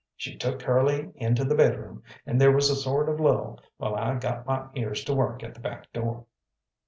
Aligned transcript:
She 0.17 0.35
took 0.35 0.59
Curly 0.61 1.11
into 1.13 1.45
the 1.45 1.53
bedroom, 1.53 2.01
and 2.25 2.41
there 2.41 2.51
was 2.51 2.71
a 2.71 2.75
sort 2.75 3.07
of 3.07 3.19
lull, 3.19 3.59
while 3.77 3.93
I 3.93 4.15
got 4.17 4.47
my 4.47 4.65
ears 4.73 5.03
to 5.03 5.13
work 5.13 5.43
at 5.43 5.53
the 5.53 5.59
back 5.61 5.93
door. 5.93 6.25